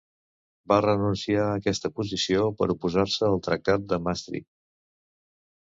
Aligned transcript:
Va 0.71 0.77
renunciar 0.85 1.43
a 1.49 1.59
aquesta 1.59 1.93
posició 1.99 2.49
per 2.63 2.69
oposar-se 2.77 3.25
al 3.31 3.39
tractat 3.51 3.87
de 3.93 4.05
Maastricht. 4.09 4.53